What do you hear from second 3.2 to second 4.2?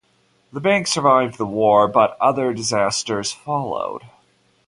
followed.